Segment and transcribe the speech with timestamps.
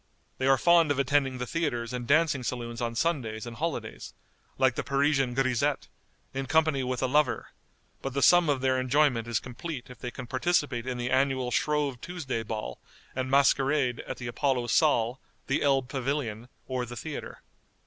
[0.39, 4.15] They are fond of attending the theatres and dancing saloons on Sundays and holidays,
[4.57, 5.89] like the Parisian grisette,
[6.33, 7.49] in company with a lover,
[8.01, 11.51] but the sum of their enjoyment is complete if they can participate in the annual
[11.51, 12.79] Shrove Tuesday ball
[13.15, 17.43] and masquerade at the Apollo Saal, the Elb Pavilion, or the theatre.